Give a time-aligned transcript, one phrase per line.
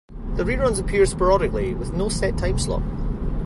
[0.35, 2.81] The reruns appear sporadically, with no set time slot.